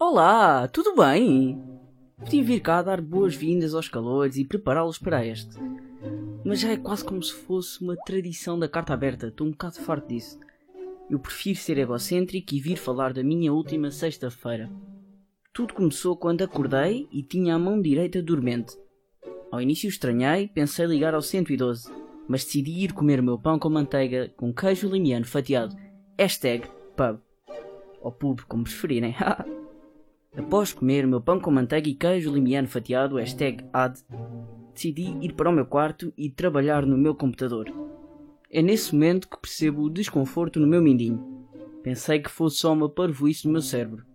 [0.00, 1.60] Olá, tudo bem?
[2.18, 5.56] Podia vir cá dar boas-vindas aos calores e prepará-los para este.
[6.44, 9.80] Mas já é quase como se fosse uma tradição da carta aberta, estou um bocado
[9.80, 10.38] farto disso.
[11.10, 14.70] Eu prefiro ser egocêntrico e vir falar da minha última sexta-feira.
[15.52, 18.78] Tudo começou quando acordei e tinha a mão direita dormente.
[19.50, 21.92] Ao início estranhei, pensei ligar ao 112,
[22.28, 25.74] mas decidi ir comer o meu pão com manteiga com queijo limiano fatiado.
[26.16, 27.18] Hashtag pub.
[28.00, 29.12] Ou pub, como preferirem.
[30.38, 34.00] Após comer o meu pão com manteiga e queijo limiano fatiado, hashtag ad,
[34.72, 37.68] decidi ir para o meu quarto e trabalhar no meu computador.
[38.48, 41.46] É nesse momento que percebo o desconforto no meu mindinho.
[41.82, 44.06] Pensei que fosse só uma parvoíce no meu cérebro.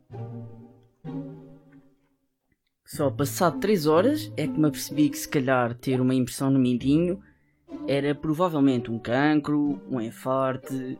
[2.85, 6.60] Só passado 3 horas é que me apercebi que se calhar ter uma impressão no
[6.60, 7.21] mindinho
[7.88, 10.98] era provavelmente um cancro, um enfarte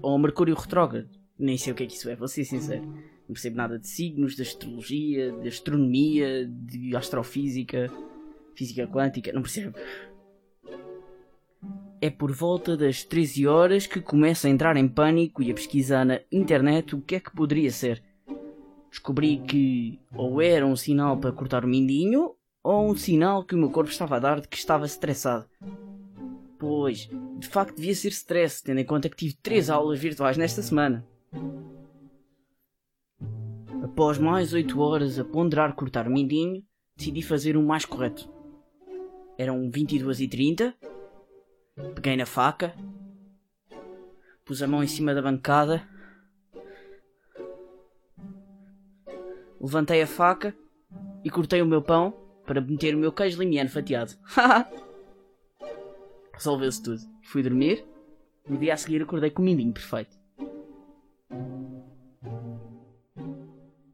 [0.00, 1.21] ou um mercúrio retrógrado.
[1.42, 2.86] Nem sei o que é que isso é, vou ser sincero.
[2.86, 7.90] Não percebo nada de signos, de astrologia, de astronomia, de astrofísica,
[8.54, 9.76] física quântica, não percebo.
[12.00, 16.04] É por volta das 13 horas que começo a entrar em pânico e a pesquisar
[16.04, 18.00] na internet o que é que poderia ser.
[18.88, 23.58] Descobri que ou era um sinal para cortar o mindinho ou um sinal que o
[23.58, 25.44] meu corpo estava a dar de que estava estressado.
[26.56, 30.62] Pois, de facto devia ser stress, tendo em conta que tive 3 aulas virtuais nesta
[30.62, 31.04] semana.
[33.82, 36.64] Após mais 8 horas a ponderar cortar o mindinho,
[36.96, 38.32] decidi fazer o mais correto.
[39.36, 40.74] Eram 22h30,
[41.94, 42.74] peguei na faca,
[44.44, 45.86] pus a mão em cima da bancada,
[49.60, 50.54] levantei a faca
[51.24, 52.12] e cortei o meu pão
[52.46, 54.12] para meter o meu queijo limiano fatiado.
[56.34, 57.00] Resolveu-se tudo.
[57.24, 57.84] Fui dormir.
[58.48, 60.21] No dia a seguir acordei com o mindinho perfeito.